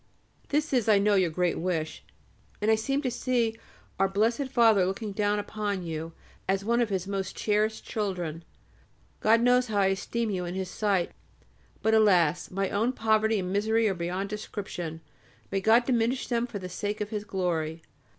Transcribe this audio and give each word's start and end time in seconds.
This 0.49 0.73
is, 0.73 0.89
I 0.89 0.97
know, 0.97 1.13
your 1.13 1.29
great 1.29 1.59
wish, 1.59 2.03
and 2.59 2.71
I 2.71 2.73
seem 2.73 3.03
to 3.03 3.11
see 3.11 3.55
our 3.99 4.07
Blessed 4.09 4.47
Father 4.47 4.83
looking 4.83 5.11
down 5.11 5.37
upon 5.37 5.83
you 5.83 6.13
as 6.49 6.65
one 6.65 6.81
of 6.81 6.89
His 6.89 7.05
most 7.05 7.35
cherished 7.35 7.85
children. 7.85 8.43
God 9.19 9.41
knows 9.41 9.67
how 9.67 9.77
I 9.77 9.85
esteem 9.93 10.31
you 10.31 10.43
in 10.43 10.55
His 10.55 10.71
sight. 10.71 11.11
But 11.83 11.93
alas! 11.93 12.49
my 12.49 12.71
own 12.71 12.93
poverty 12.93 13.37
and 13.37 13.53
misery 13.53 13.87
are 13.87 13.93
beyond 13.93 14.29
description. 14.29 15.01
May 15.51 15.61
God 15.61 15.85
diminish 15.85 16.25
them 16.25 16.47
for 16.47 16.57
the 16.57 16.67
sake 16.67 16.99
of 16.99 17.11
His 17.11 17.23
glory. 17.23 17.83